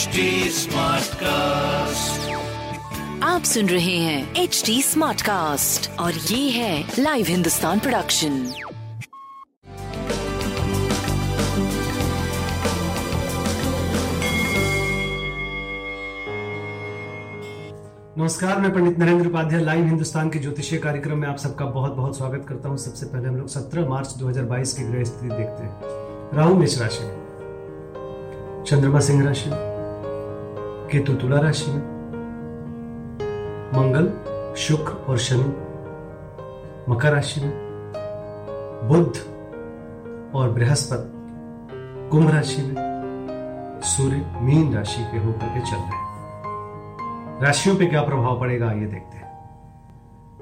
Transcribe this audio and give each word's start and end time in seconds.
HD 0.00 0.22
Smartcast. 0.56 2.28
आप 3.22 3.42
सुन 3.44 3.68
रहे 3.68 3.96
हैं 3.96 4.34
एच 4.34 4.62
डी 4.66 4.82
स्मार्ट 4.82 5.22
कास्ट 5.22 5.90
और 6.00 6.12
ये 6.12 6.50
है 6.50 6.84
लाइव 6.98 7.26
हिंदुस्तान 7.28 7.78
प्रोडक्शन 7.78 8.32
नमस्कार 18.18 18.60
मैं 18.60 18.74
पंडित 18.74 18.98
नरेंद्र 18.98 19.26
उपाध्याय 19.26 19.64
लाइव 19.64 19.84
हिंदुस्तान 19.84 20.30
के 20.30 20.38
ज्योतिषीय 20.38 20.78
कार्यक्रम 20.78 21.18
में 21.18 21.28
आप 21.28 21.36
सबका 21.36 21.64
बहुत 21.64 21.92
बहुत 21.92 22.18
स्वागत 22.18 22.46
करता 22.48 22.68
हूँ। 22.68 22.78
सबसे 22.78 23.06
पहले 23.06 23.28
हम 23.28 23.36
लोग 23.36 23.48
17 23.48 23.88
मार्च 23.88 24.14
2022 24.18 24.72
की 24.72 24.82
ग्रह 24.82 25.04
स्थिति 25.04 25.28
देखते 25.28 25.62
हैं। 25.62 26.36
राहु 26.36 26.54
मेष 26.54 26.78
राशि 26.78 27.04
में 27.04 28.64
चंद्रमा 28.64 29.00
सिंह 29.00 29.24
राशि 29.24 29.50
में 29.50 29.69
केतु 30.92 31.14
तुला 31.14 31.40
राशि 31.40 31.70
में। 31.70 31.80
मंगल, 33.74 34.06
शुक्र 34.56 34.92
और 34.92 35.18
शनि 35.18 35.54
मकर 36.92 37.12
राशि 37.12 37.40
में। 37.40 37.52
बुध 38.84 39.18
और 40.34 40.50
बृहस्पति 40.50 41.10
कुंभ 42.10 42.30
राशि 42.30 42.62
में। 42.62 42.74
सूर्य 43.82 44.38
मीन 44.40 44.74
राशि 44.74 45.04
के 45.12 45.18
होकर 45.18 45.46
के 45.46 45.60
चल 45.60 45.76
रहे 45.76 45.84
हैं। 45.84 46.10
राशियों 47.42 47.76
पे 47.76 47.86
क्या 47.86 48.02
प्रभाव 48.02 48.40
पड़ेगा, 48.40 48.72
ये 48.72 48.86
देखते 48.86 49.16
हैं। 49.16 49.50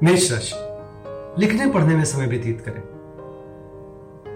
मेष 0.02 0.32
राशि, 0.32 0.54
लिखने 1.40 1.72
पढ़ने 1.72 1.96
में 1.96 2.04
समय 2.04 2.26
व्यतीत 2.26 2.60
करें। 2.60 2.82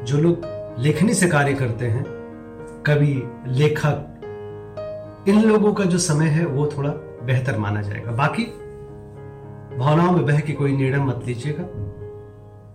जो 0.04 0.18
लोग 0.18 0.40
लेखनी 0.78 1.14
से 1.14 1.28
कार्य 1.28 1.54
करते 1.54 1.86
हैं, 1.86 2.04
कवि, 2.86 3.32
लेखक 3.46 4.08
इन 5.28 5.42
लोगों 5.42 5.72
का 5.72 5.84
जो 5.84 5.98
समय 5.98 6.26
है, 6.26 6.46
वो 6.46 6.66
थोड़ा 6.66 6.90
बेहतर 7.24 7.58
माना 7.58 7.82
जाएगा। 7.82 8.10
बाकी, 8.12 8.44
भावनाओं 9.78 10.12
में 10.12 10.26
बह 10.26 10.40
के 10.40 10.52
कोई 10.52 10.76
निर्णय 10.76 11.04
मत 11.04 11.20
लीजिएगा। 11.24 11.64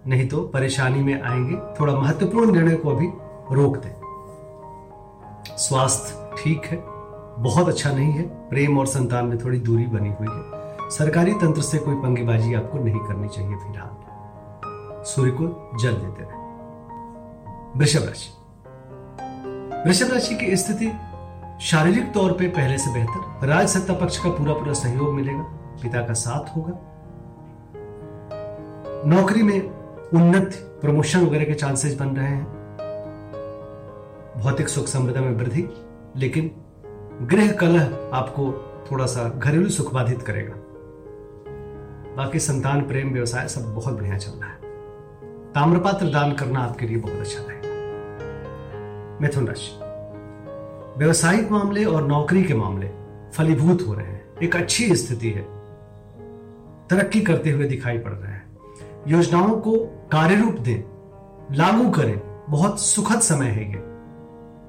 नहीं 0.08 0.28
तो 0.28 0.42
परेशानी 0.42 1.04
में 1.04 1.22
आएँगे। 1.22 1.56
थोड़ा 1.80 1.94
महत्वपूर्ण 1.94 2.52
निर्णय 2.52 2.76
को 2.76 2.90
अभी 2.90 3.08
रोक 3.56 3.78
दें। 3.78 4.02
स्वास्थ्य 5.58 6.36
ठीक 6.44 6.66
है, 6.66 6.84
बहुत 7.44 7.68
अच्छा 7.68 7.92
नहीं 7.92 8.12
है। 8.12 8.50
प्रेम 8.50 8.80
और 8.80 8.86
संतान 8.86 9.26
में 9.26 9.38
थोड़ी 9.38 9.60
दूरी 9.60 9.86
बनी 9.86 10.10
हुई 10.10 10.28
है। 10.30 10.58
सरकारी 10.90 11.34
तंत्र 11.34 11.62
से 11.62 11.78
कोई 11.78 11.96
पंगेबाजी 11.96 12.54
आपको 12.54 12.78
नहीं 12.78 13.00
करनी 13.00 13.28
चाहिए 13.28 13.56
फ़िलहाल। 13.56 13.90
सूर्य 15.04 15.32
को 15.32 15.72
जल 15.82 15.94
देते 15.94 16.24
रहे। 16.24 16.38
वृषभ 17.80 18.04
राशि। 18.04 18.34
वृषभ 19.88 20.14
राशि 20.14 20.36
की 20.36 20.56
स्थिति 20.56 20.92
शारीरिक 21.62 22.14
तौर 22.14 22.32
पे 22.32 22.48
पहले 22.48 22.78
से 22.78 22.94
बेहतर। 22.94 23.48
राज 23.48 23.68
सत्ता 23.68 23.94
पक्ष 23.94 24.18
का 24.18 24.30
पूरा 24.30 24.54
पूरा 24.54 24.74
सहयोग 24.74 25.14
मिलेगा, 25.14 25.42
पिता 25.84 26.02
का 26.02 26.14
साथ 26.14 26.58
होगा। 26.58 26.74
नौकरी 29.06 29.44
में 29.44 29.70
उन्नति 30.14 30.58
प्रमोशन 30.82 31.26
वगैरह 31.26 31.46
के 31.46 31.54
चांसेस 31.54 32.00
बन 32.00 32.08
रहे 32.08 32.28
हैं। 32.28 32.46
भौतिक 34.38 34.70
सुख 34.70 34.86
समृद्धि 34.86 35.20
में 35.20 35.32
वृद्धि, 35.32 35.70
लेकिन 36.16 36.52
गृह 37.22 37.52
कलह 37.52 38.10
आपको 38.14 38.52
थोड़ा 38.92 39.06
सा 39.06 39.30
घरेलू 39.30 39.70
सुख 39.70 39.94
बाधित 39.94 40.22
करेगा। 40.22 40.54
बाकी 42.16 42.40
संतान, 42.40 42.82
प्रेम, 42.82 43.14
व्यवसाय 43.14 43.48
सब 43.48 43.76
बहुत 43.76 43.94
बढ़िया 43.94 44.18
चल 44.18 44.32
रहा 44.32 44.50
है। 44.50 44.58
ताम्रपात्र 45.52 46.06
दान 46.06 46.34
करना 46.34 46.60
आपके 46.60 46.86
लिए 46.86 46.98
बहुत 46.98 47.16
अच्छा 47.16 47.40
रहेगा। 47.40 47.68
मिथुन 49.22 49.48
राशि। 49.48 49.87
व्यवसायिक 50.98 51.52
मामले 51.52 51.86
और 51.86 52.08
नौकरी 52.08 52.44
के 52.44 52.54
मामले 52.54 52.92
फलीभूत 53.34 53.88
हो 53.88 53.94
रहे 53.94 54.08
हैं। 54.08 54.26
एक 54.44 54.56
अच्छी 54.56 54.96
स्थिति 54.96 55.32
है। 55.32 55.42
तरक्की 56.90 57.22
करते 57.22 57.52
हुए 57.52 57.66
दिखाई 57.66 57.98
पड़ 57.98 58.12
रहे 58.12 58.32
हैं। 58.32 58.58
योजनाओं 59.08 59.60
को 59.60 59.78
कार्यरूप 60.12 60.54
दें, 60.54 60.82
लागू 61.56 61.92
करें। 61.92 62.46
बहुत 62.50 62.82
सुखद 62.82 63.20
समय 63.20 63.46
है 63.46 63.70
ये। 63.70 63.82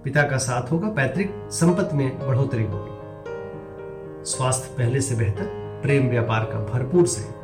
पिता 0.05 0.23
का 0.23 0.37
साथ 0.37 0.73
होगा, 0.73 0.89
पैतृक 0.89 1.49
संपत्ति 1.51 1.97
में 1.97 2.27
बढ़ोतरी 2.27 2.65
होगी। 2.65 3.25
स्वास्थ्य 4.25 4.75
पहले 4.79 5.01
से 5.01 5.15
बेहतर, 5.15 5.81
प्रेम 5.83 6.09
व्यापार 6.09 6.45
का 6.45 6.59
भरपूर 6.59 7.07
से 7.07 7.39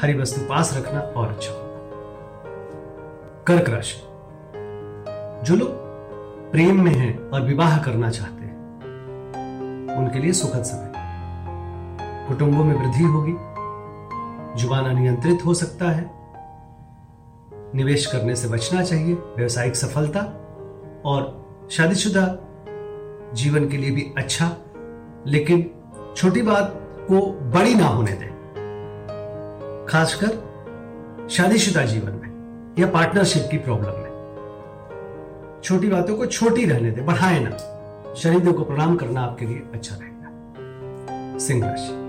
हरी 0.00 0.14
वस्तु 0.14 0.40
पास 0.40 0.76
रखना 0.76 1.00
और 1.00 1.28
अच्छा। 1.28 1.52
होगा 1.52 1.72
कर्क 3.46 3.68
राशि। 3.68 4.00
जो 5.46 5.56
लोग 5.56 5.91
प्रेम 6.52 6.84
में 6.84 6.94
हैं 6.94 7.30
और 7.30 7.42
विवाह 7.42 7.78
करना 7.78 8.10
चाहते 8.10 8.44
हैं। 8.44 8.78
उनके 9.98 10.18
लिए 10.18 10.32
सुखद 10.32 10.62
समय। 10.62 10.92
कुटुंबों 12.28 12.64
में 12.64 12.74
वृद्धि 12.74 13.04
होगी। 13.04 13.32
ज़ुबान 14.62 14.84
अनियंत्रित 14.84 15.38
हो 15.46 15.54
सकता 15.54 15.90
है। 15.90 16.10
निवेश 17.74 18.06
करने 18.06 18.36
से 18.36 18.48
बचना 18.48 18.82
चाहिए। 18.82 19.14
व्यवसायिक 19.14 19.76
सफलता 19.76 20.20
और 21.04 21.46
शादीशुदा 21.70 22.38
जीवन 23.34 23.68
के 23.68 23.76
लिए 23.76 23.90
भी 23.90 24.14
अच्छा। 24.18 24.56
लेकिन 25.26 25.70
छोटी 26.16 26.42
बात 26.42 26.74
को 27.08 27.32
बड़ी 27.32 27.74
ना 27.74 27.86
होने 27.86 28.12
दें। 28.12 28.32
खासकर 29.88 30.30
शादीशुदा 31.30 31.84
जीवन 31.84 32.12
में 32.12 32.30
या 32.78 32.86
पार्टनरशिप 32.86 33.48
की 33.50 33.58
प्रॉब्लम 33.58 33.90
में। 33.90 34.11
छोटी 35.64 35.88
बातों 35.88 36.16
को 36.16 36.26
छोटी 36.26 36.64
रहने 36.64 36.90
दें, 36.90 37.06
बढ़ाए 37.06 37.40
ना। 37.42 37.56
शरीरों 38.14 38.52
को 38.52 38.64
प्रणाम 38.64 38.96
करना 38.96 39.20
आपके 39.20 39.46
लिए 39.46 39.62
अच्छा 39.72 39.96
रहेगा। 39.96 41.38
सिंह 41.38 41.66
राशि। 41.66 42.02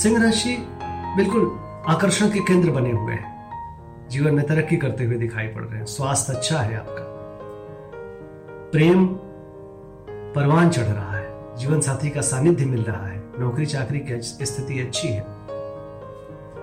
सिंह 0.00 0.22
राशि 0.24 0.56
बिल्कुल 1.16 1.60
आकर्षण 1.88 2.28
के 2.28 2.38
केंद्र 2.38 2.70
बने 2.70 2.90
हुए 2.90 3.14
हैं। 3.14 3.36
जीवन 4.08 4.34
में 4.34 4.46
तरक्की 4.46 4.76
करते 4.76 5.04
हुए 5.04 5.14
दिखाई 5.14 5.46
पड़ 5.46 5.62
रहे 5.62 5.78
हैं। 5.78 5.86
स्वास्थ्य 5.86 6.32
अच्छा 6.32 6.58
है 6.58 6.78
आपका। 6.78 7.04
प्रेम 8.72 9.06
परवान 10.10 10.70
चढ़ 10.70 10.82
रहा 10.82 11.16
है। 11.16 11.56
जीवन 11.56 11.80
साथी 11.80 12.10
का 12.10 12.20
सानिध्य 12.20 12.64
मिल 12.64 12.82
रहा 12.82 13.06
है। 13.06 13.22
नौकरी 13.38 13.66
चाकरी 13.66 13.98
की 13.98 14.22
स्थिति 14.22 14.80
अच्छी 14.80 15.08
है। 15.08 15.24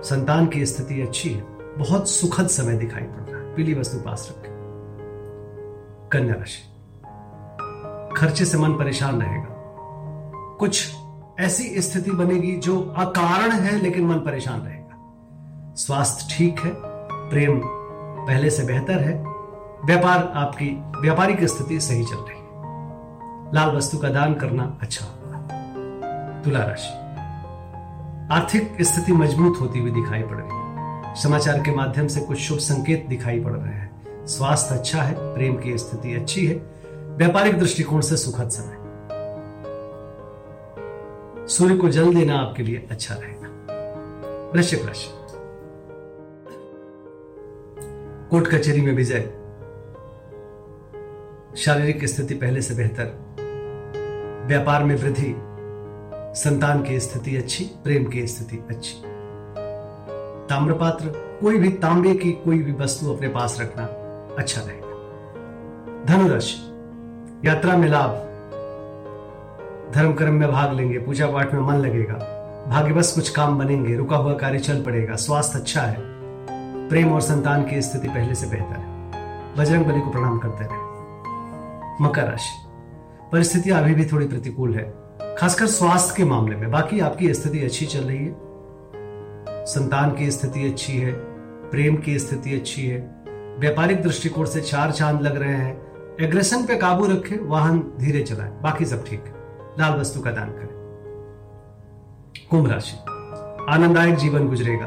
संतान 0.02 0.46
की 0.46 0.66
स्थिति 0.66 1.02
अच्छी 1.02 1.30
है। 1.30 1.44
बहुत 1.78 2.08
सुखद 2.08 2.46
समय 2.46 2.76
दिखाई 2.76 3.02
पड़ 3.02 3.32
रहा 3.32 3.40
है। 3.40 3.54
पीली 3.54 3.74
वस्तु 3.74 3.98
पास 3.98 4.28
रखें। 4.30 4.43
कन्या 6.14 6.34
राशि। 6.34 6.70
खर्चे 8.16 8.44
से 8.44 8.58
मन 8.58 8.72
परेशान 8.72 9.22
रहेगा। 9.22 9.48
कुछ 10.58 10.94
ऐसी 11.40 11.82
स्थिति 11.82 12.10
बनेगी 12.10 12.56
जो 12.56 12.94
अकारण 12.96 13.52
है, 13.52 13.80
लेकिन 13.80 14.06
मन 14.06 14.16
परेशान 14.16 14.60
रहेगा। 14.60 14.84
स्वास्थ्य 15.76 16.34
ठीक 16.36 16.60
है, 16.60 16.72
प्रेम 17.30 17.60
पहले 18.26 18.50
से 18.50 18.64
बेहतर 18.64 18.98
है, 18.98 19.24
व्यापार 19.84 20.32
आपकी 20.34 21.00
व्यापारिक 21.00 21.44
स्थिति 21.44 21.80
सही 21.80 22.04
चल 22.04 22.16
रही 22.16 22.38
है। 22.38 22.44
लाल 23.54 23.76
वस्तु 23.76 23.98
का 23.98 24.08
दान 24.08 24.34
करना 24.34 24.78
अच्छा 24.82 25.06
होगा। 25.06 25.38
तुला 26.42 26.58
राशि। 26.58 27.04
आर्थिक 28.34 28.76
स्थिति 28.80 29.12
मज़बूत 29.12 29.54
होती 29.60 29.78
हुई 29.78 29.90
दिखाई 29.90 30.22
पड़ 30.22 30.36
रही 30.36 30.48
है। 30.52 31.14
समाचार 31.14 31.58
के 31.58 31.70
माध्यम 31.70 32.06
से 32.06 32.20
कुछ 32.20 32.38
शुभ 32.38 32.58
संकेत 32.58 33.06
दिखाई 33.08 33.40
पड़ 33.40 33.52
रहे 33.52 33.74
हैं। 33.74 33.93
स्वास्थ्य 34.26 34.74
अच्छा 34.74 35.02
है, 35.02 35.34
प्रेम 35.34 35.56
की 35.56 35.78
स्थिति 35.78 36.14
अच्छी 36.14 36.46
है, 36.46 36.54
व्यापारिक 37.16 37.58
दृष्टिकोण 37.58 38.00
से 38.00 38.16
सुखद 38.16 38.48
समय। 38.48 38.84
सूर्य 41.48 41.76
को 41.76 41.88
जल 41.88 42.14
देना 42.14 42.38
आपके 42.38 42.62
लिए 42.62 42.88
अच्छा 42.90 43.14
रहेगा। 43.14 43.44
वृश्चिक 44.54 44.86
राशि। 44.86 45.10
कोर्ट 48.30 48.46
कचहरी 48.46 48.80
में 48.80 48.92
विजय। 48.92 49.20
शारीरिक 51.56 52.04
स्थिति 52.04 52.34
पहले 52.34 52.62
से 52.62 52.74
बेहतर। 52.74 53.34
व्यापार 54.46 54.84
में 54.84 54.96
वृद्धि। 54.96 55.34
संतान 56.40 56.82
की 56.82 57.00
स्थिति 57.00 57.36
अच्छी, 57.36 57.64
प्रेम 57.64 58.04
की 58.04 58.26
स्थिति 58.26 58.64
अच्छी। 58.70 59.02
ताम्रपात्र, 60.50 61.08
कोई 61.40 61.58
भी 61.58 61.68
तांबे 61.68 62.14
की 62.14 62.32
कोई 62.32 62.58
भी 62.58 62.72
वस्तु 62.72 63.14
अपने 63.14 63.28
पास 63.28 63.58
रखना। 63.60 64.03
अच्छा 64.38 64.60
रहेगा 64.60 64.84
धनुराशि, 66.04 67.48
यात्रा 67.48 67.76
में 67.76 67.88
लाभ। 67.88 68.10
धर्म 69.94 70.12
कर्म 70.12 70.34
में 70.34 70.52
भाग 70.52 70.72
लेंगे 70.72 70.98
पूजा 70.98 71.26
पाठ 71.26 71.54
में 71.54 71.60
मन 71.60 71.74
लगेगा। 71.74 72.14
भाग्यवश 72.68 73.12
कुछ 73.12 73.28
काम 73.30 73.58
बनेंगे, 73.58 73.94
रुका 73.96 74.16
हुआ 74.16 74.34
कार्य 74.34 74.58
चल 74.58 74.82
पड़ेगा, 74.82 75.16
स्वास्थ्य 75.16 75.58
अच्छा 75.58 75.80
है। 75.80 75.96
प्रेम 76.88 77.12
और 77.12 77.20
संतान 77.20 77.64
की 77.64 77.82
स्थिति 77.82 78.08
पहले 78.08 78.34
से 78.34 78.46
बेहतर 78.46 78.76
है। 78.76 79.56
बजरंग 79.56 79.84
बली 79.84 80.00
को 80.00 80.10
प्रणाम 80.10 80.38
करते 80.38 80.64
रहे। 80.64 82.04
मकर 82.04 82.24
राशि, 82.24 82.68
परिस्थितियाँ 83.32 83.82
अभी 83.82 83.94
भी 83.94 84.04
थोड़ी 84.04 84.26
प्रतिकूल 84.26 84.74
है, 84.74 84.92
खासकर 85.38 85.66
स्वास्थ्य 85.66 86.14
के 86.16 86.24
मामले 86.24 86.56
में। 86.56 86.70
बाकी 86.70 87.00
आपकी 87.00 87.34
स्थिति 87.34 87.64
अच्छी 87.64 87.86
चल 87.86 88.00
रही 88.00 88.24
है। 88.26 88.36
संतान 89.66 90.10
की 90.10 90.30
स्थिति 90.30 90.66
अच्छी 90.66 90.98
है, 90.98 91.12
प्रेम 91.70 91.96
की 91.96 92.18
स्थिति 92.18 92.54
अच्छी 92.54 92.86
है 92.86 93.23
व्यापारिक 93.58 94.02
दृष्टिकोण 94.02 94.44
से 94.44 94.60
चार 94.60 94.92
चाँद 94.92 95.22
लग 95.22 95.36
रहे 95.36 95.54
हैं। 95.54 95.84
एग्रेशन 96.20 96.66
पे 96.66 96.76
काबू 96.76 97.06
रखें, 97.06 97.48
वाहन 97.48 97.92
धीरे 98.00 98.22
चलाएँ। 98.22 98.50
बाकी 98.62 98.84
सब 98.84 99.04
ठीक 99.06 99.24
है। 99.24 99.34
लाल 99.78 100.00
वस्तु 100.00 100.20
का 100.20 100.30
दान 100.30 100.48
करें। 100.50 100.74
कुंभ 102.50 102.70
राशि। 102.70 102.96
आनंददायक 103.72 104.14
जीवन 104.14 104.48
गुजरेगा। 104.48 104.86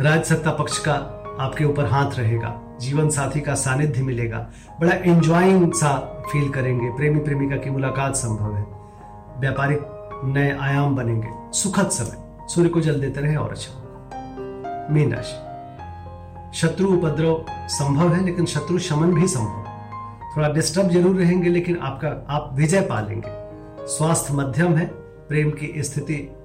राज 0.00 0.24
सत्ता 0.24 0.50
पक्ष 0.50 0.78
का 0.78 0.92
आपके 1.40 1.64
ऊपर 1.64 1.84
हाथ 1.84 2.10
रहेगा। 2.10 2.60
जीवन 2.80 3.08
साथी 3.08 3.40
का 3.40 3.54
सानिध्य 3.54 4.02
मिलेगा। 4.02 4.50
बड़ा 4.80 4.92
एंजॉइंग 4.92 5.72
सा 5.72 6.22
फील 6.32 6.48
करेंगे। 6.48 6.90
प्रेमी 6.90 7.20
प्रेमिका 7.20 7.56
की 7.56 7.70
मुलाकात 7.70 8.16
संभव 8.16 8.54
है। 8.54 8.66
व्यापारिक 9.40 9.80
नए 10.24 10.58
आयाम 10.60 10.96
बनेंगे। 10.96 11.28
सुखद 11.52 11.90
समय। 11.90 12.48
सूर्य 12.48 12.68
को 12.68 12.80
जल 12.80 13.00
देते 13.00 13.20
रहे 13.20 13.36
और 13.36 13.50
अच्छा 13.50 13.74
मीन 14.90 15.14
राशि। 15.14 15.47
शत्रु 16.54 16.88
उपद्रव 16.88 17.46
संभव 17.68 18.12
है, 18.14 18.24
लेकिन 18.24 18.46
शत्रु 18.46 18.78
शमन 18.78 19.14
भी 19.14 19.28
संभव। 19.28 19.64
थोड़ा 20.36 20.48
डिस्टर्ब 20.48 20.90
ज़रूर 20.90 21.16
रहेंगे, 21.16 21.48
लेकिन 21.48 21.78
आपका, 21.78 22.26
आप 22.30 22.50
विजय 22.54 22.80
पा 22.80 23.00
लेंगे। 23.00 23.30
स्वास्थ्य 23.86 24.34
मध्यम 24.34 24.74
है, 24.74 24.86
प्रेम 25.28 25.50
की 25.50 25.82
स्थिति 25.82 26.36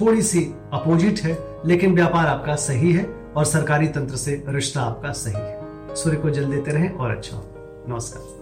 थोड़ी 0.00 0.22
सी 0.22 0.54
अपोजिट 0.72 1.20
है, 1.20 1.38
लेकिन 1.66 1.94
व्यापार 1.94 2.26
आपका 2.26 2.56
सही 2.56 2.92
है 2.92 3.04
और 3.36 3.44
सरकारी 3.44 3.88
तंत्र 3.88 4.16
से 4.16 4.44
रिश्ता 4.48 4.80
आपका 4.80 5.12
सही 5.12 5.34
है। 5.34 5.94
सूर्य 5.94 6.16
को 6.16 6.30
जल 6.30 6.44
देते 6.44 6.70
रहें 6.70 6.90
और 6.90 7.10
अच्छा 7.10 7.36
हो। 7.36 7.44
नमस्कार। 7.88 8.41